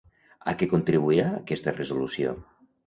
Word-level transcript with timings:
A 0.51 0.55
què 0.61 0.69
contribuirà 0.71 1.29
aquesta 1.43 1.77
resolució? 1.81 2.39